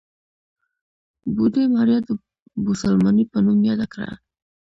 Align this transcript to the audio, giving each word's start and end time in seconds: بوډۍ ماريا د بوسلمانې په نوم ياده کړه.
بوډۍ 1.35 1.65
ماريا 1.73 1.99
د 2.07 2.09
بوسلمانې 2.63 3.23
په 3.31 3.37
نوم 3.45 3.59
ياده 3.69 3.87
کړه. 3.93 4.09